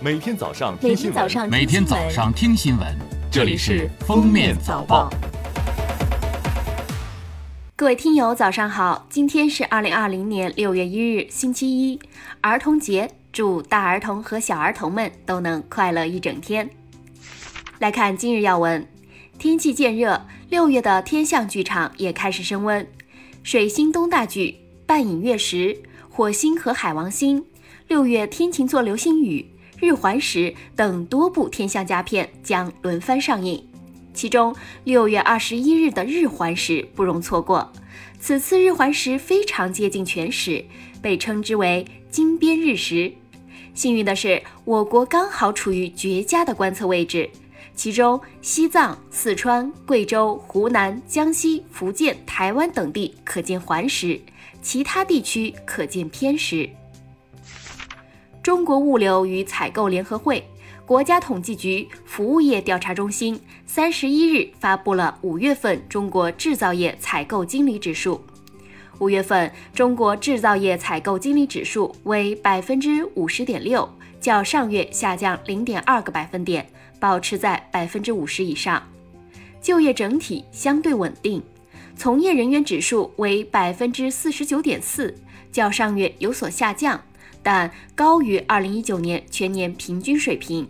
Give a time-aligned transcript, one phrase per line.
[0.00, 2.86] 每天早上每听新闻，天早上每天早上听新闻，
[3.32, 5.10] 这里是封面早报。
[7.74, 9.04] 各位听友，早上好！
[9.10, 11.98] 今天是二零二零年六月一日，星期一，
[12.40, 16.70] 儿童节，祝大儿童和小儿童们都能快乐一整天。
[17.80, 18.86] 来看今日要闻：
[19.36, 22.86] 天气渐热，六月的天象剧场也开始升温。
[23.42, 25.76] 水星东大距、半影月食、
[26.08, 27.44] 火星和海王星、
[27.88, 29.44] 六月天琴座流星雨、
[29.80, 33.64] 日环食等多部天象佳片将轮番上映。
[34.12, 37.72] 其中，六月二十一日的日环食不容错过。
[38.18, 40.64] 此次日环食非常接近全食，
[41.00, 43.12] 被称之为“金边日食”。
[43.74, 47.30] 幸运的是，我国刚好处于绝佳的观测位置，
[47.76, 54.20] 其中西藏、四川、贵州、湖南、江西、福建、台湾等地可见环食，
[54.60, 56.68] 其他地区可见偏食。
[58.48, 60.42] 中国物流与采购联合会。
[60.86, 68.18] 国家统计局服务业调查中心三十一日发布了五月份中国制造业采购经理指数。
[69.00, 73.86] 五月份中国制造业采购经理指数为百分之五十点六，
[74.18, 76.66] 较上月下降零点二个百分点，
[76.98, 78.82] 保持在百分之五十以上。
[79.60, 81.42] 就业整体相对稳定，
[81.94, 85.14] 从业人员指数为百分之四十九点四，
[85.52, 86.98] 较上月有所下降，
[87.42, 90.68] 但高于二零一九年全年平均水平。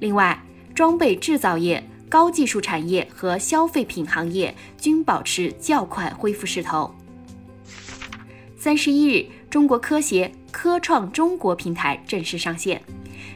[0.00, 0.40] 另外，
[0.74, 6.94] 装备制造业、高技术产业和消费品行业均保持较快恢复势头。
[8.56, 12.80] 三十一日，中国科协科创中国平台正式上线，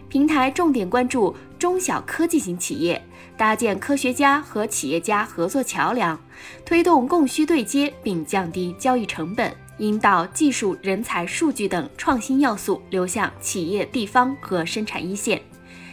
[0.09, 3.03] 平台重点关注中小科技型企业，
[3.37, 6.19] 搭建科学家和企业家合作桥梁，
[6.65, 15.41] 推动供需对接并降低交易成本，引导技术人才、数据等创新要素流向企业、地方和生产一线。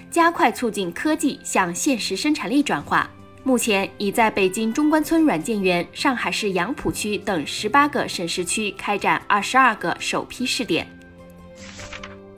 [0.09, 3.09] 加快促进科技向现实生产力转化。
[3.43, 10.87] 目前已在北京中关村软件园、上海市杨浦区等十八个省市区开展二十二个首批试点。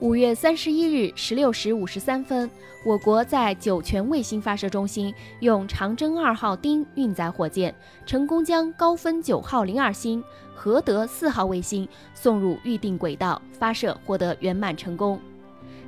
[0.00, 2.50] 五月三十一日十六时五十三分，
[2.84, 7.74] 我国在酒泉卫星发射中心用长征二号丁运载火箭，
[8.04, 10.22] 成功将高分九号零二星、
[10.54, 15.18] 和德四号卫星送入预定轨道，发射获得圆满成功。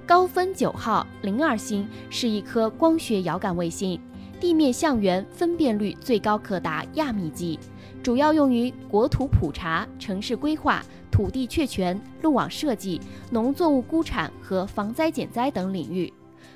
[0.06, 4.00] 高分九号零二星是一颗光学遥感卫星，
[4.41, 7.59] 地面相源分辨率最高可达亚米级，
[8.03, 13.00] 主要用于国土普查、城市规划、土地确权、路网设计、
[13.31, 16.12] 农作物估产和防灾减灾等领域。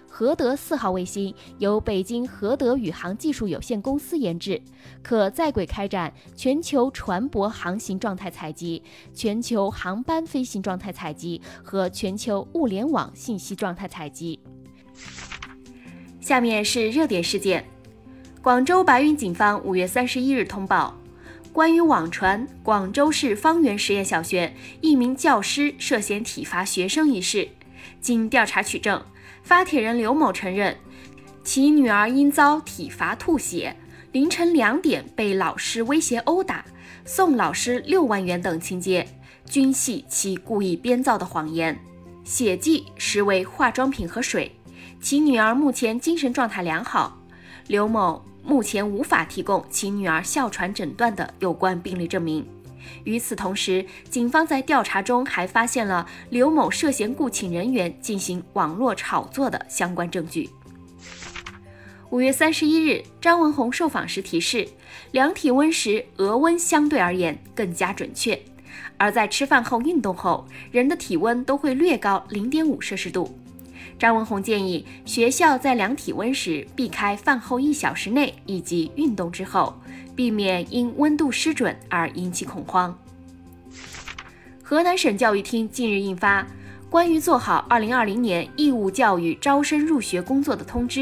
[0.09, 4.61] 和德四号卫星由北京和德宇航技术有限公司研制，
[5.03, 8.83] 可在轨开展全球船舶航行状态采集、
[9.15, 14.39] 全球航班飞行状态采集和全球物联网信息状态采集。
[16.23, 17.65] 下面是热点事件：
[18.41, 20.97] 广州白云警方五月三十一日通报，
[21.53, 27.49] 关于网传广州市方圆实验小学一名教师涉嫌体罚学生一事，
[28.01, 29.03] 经调查取证。
[29.43, 30.77] 发帖人刘某承认，
[31.43, 33.75] 其女儿因遭体罚吐血，
[34.13, 36.65] 凌晨两点被老师威胁殴打，
[37.05, 39.05] 送老师六万元等情节，
[39.45, 41.77] 均系其故意编造的谎言。
[42.23, 44.55] 血迹实为化妆品和水，
[45.01, 47.19] 其女儿目前精神状态良好。
[47.69, 52.47] 刘某目前无法提供其女儿哮喘诊断的有关病例证明。
[53.05, 60.51] 与此同时，警方在调查中还发现了刘某涉嫌雇请人员进行网络炒作的相关证据。
[62.11, 64.69] 五月三十一日，张文红受访时提示，
[65.13, 68.39] 量体温时额温相对而言更加准确，
[68.99, 73.39] 而在吃饭后、运动后，人的体温都会略高零点五摄氏度。
[73.99, 79.75] 张文宏建议学校在量体温时避开饭后一小时内以及运动之后。
[80.15, 82.97] 避免因温度失准而引起恐慌。
[84.63, 86.43] 河南省教育厅近日印发
[86.89, 91.01] 《关于做好2020年义务教育招生入学工作的通知》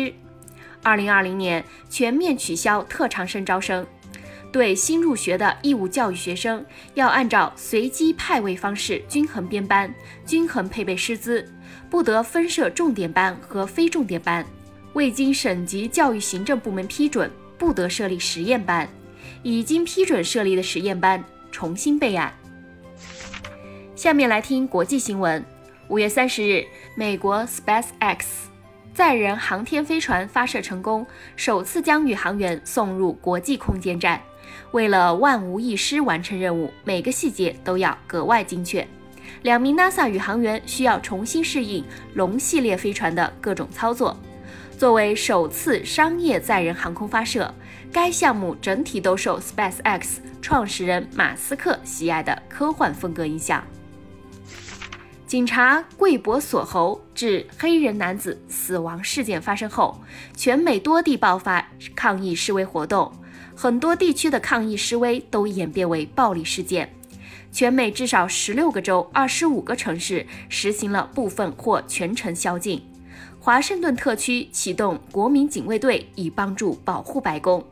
[0.82, 3.86] ，2020年全面取消特长生招生，
[4.52, 6.64] 对新入学的义务教育学生
[6.94, 9.92] 要按照随机派位方式均衡编班、
[10.26, 11.48] 均衡配备师资，
[11.88, 14.44] 不得分设重点班和非重点班，
[14.94, 18.88] 未经省级教育行政部门批准，不得设立实验班。
[19.42, 22.32] 已经批准设立的实验班重新备案。
[23.94, 25.44] 下面来听国际新闻。
[25.88, 26.64] 五月三十日，
[26.94, 28.18] 美国 SpaceX
[28.92, 31.06] 载人航天飞船发射成功，
[31.36, 34.20] 首次将宇航员送入国际空间站。
[34.72, 38.86] 为了万无一失完成任务，每个细节都要格外精确。
[39.42, 44.16] 两名 NASA 宇航员需要重新适应龙系列飞船的各种操作。
[44.76, 47.54] 作为首次商业载人航空发射，
[47.92, 53.62] 该项目整体都受 SpaceX 创始人马斯克喜爱的科幻风格影响。
[55.26, 60.00] 警察贵博锁喉致黑人男子死亡事件发生后，
[60.34, 61.64] 全美多地爆发
[61.94, 63.12] 抗议示威活动，
[63.62, 66.90] 很多地区的抗议示威都演变为暴力事件。
[67.52, 72.82] 全美至少十六个州、二十五个城市实行了部分或全城宵禁。
[73.38, 77.62] 华盛顿特区启动国民警卫队以帮助保护白宫。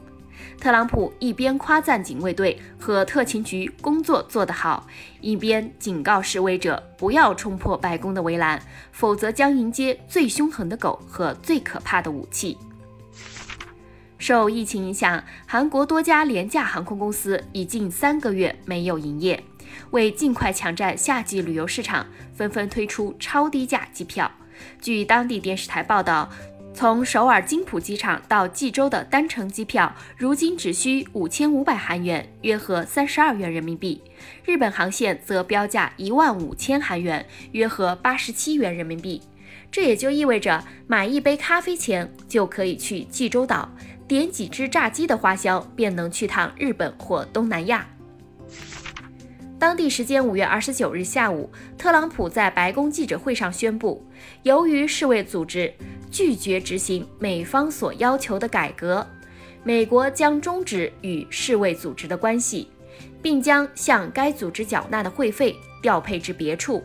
[0.61, 4.87] 特朗普一边夸赞警卫队和特勤局工作做得好，
[5.23, 8.61] 一边警告示威者不要冲破白宫的围栏，
[8.93, 12.58] 否则将迎接最凶狠的狗和最可怕的武器。
[14.19, 19.43] 受疫情影响，韩国多家廉价航空公司已近三个月没有营业。
[19.93, 24.31] 为尽快抢占夏季旅游市场，纷纷推出超低价机票。
[24.81, 26.29] 据当地电视台报道。
[26.75, 34.00] 从首尔金浦机场到济州的单程机票，如今只需五千五百韩元，约合三十二元人民币。
[34.44, 39.20] 日本航线则标价一万五千韩元，约合八十七元人民币。
[39.73, 43.69] 这也就意味着买一杯咖啡钱就可以去济州岛，
[44.08, 47.87] 点几只炸鸡的花销便能去趟日本或东南亚。
[49.58, 54.05] 当地时间五月二十九日下午，特朗普在白宫记者会上宣布，
[54.43, 55.72] 由于世卫组织。
[56.10, 59.06] 拒绝执行美方所要求的改革，
[59.62, 62.70] 美国将终止与世卫组织的关系，
[63.20, 66.82] 并将向该组织缴纳的会费调配至别处。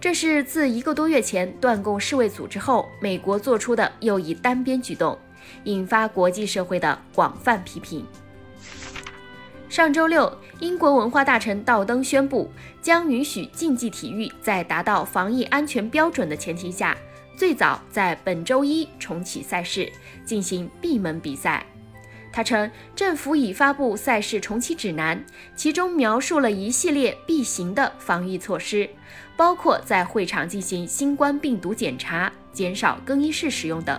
[0.00, 5.16] 这是自一个多月前断供世卫组织后，美国做出的又一单边举动，
[5.64, 8.06] 引发国际社会的广泛批评。
[9.68, 12.50] 上周六，英国文化大臣道登宣布，
[12.82, 16.96] 将允许竞技体育在达到防疫安全标准的前提下。
[17.34, 19.90] 最早在本周一重启赛事，
[20.24, 21.64] 进行闭门比赛。
[22.30, 25.24] 他称，政府已发布赛事重启指南，
[25.56, 28.88] 其中描述了一系列必行的防疫措施，
[29.36, 33.98] 包括在会场进行新冠病毒检查、减少更衣室使用等。